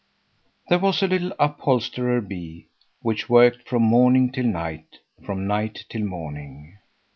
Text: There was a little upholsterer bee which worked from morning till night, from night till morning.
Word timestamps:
There 0.67 0.79
was 0.79 1.03
a 1.03 1.07
little 1.07 1.31
upholsterer 1.39 2.21
bee 2.21 2.69
which 3.03 3.29
worked 3.29 3.69
from 3.69 3.83
morning 3.83 4.31
till 4.31 4.47
night, 4.47 4.97
from 5.23 5.45
night 5.45 5.85
till 5.89 6.05
morning. 6.05 6.79